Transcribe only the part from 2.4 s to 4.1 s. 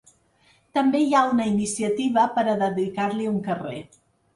per a dedicar-li un carrer.